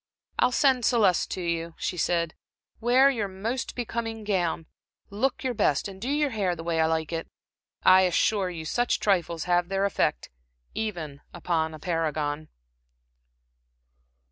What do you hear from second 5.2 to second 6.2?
your best, and do